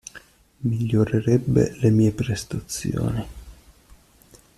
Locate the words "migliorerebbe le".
0.63-1.91